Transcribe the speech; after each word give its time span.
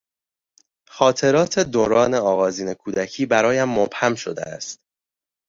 خاطرات 0.89 1.59
دوران 1.59 2.13
آغازین 2.13 2.73
کودکی 2.73 3.25
برایم 3.25 3.69
مبهم 3.69 4.15
شده 4.15 4.41
است. 4.41 4.79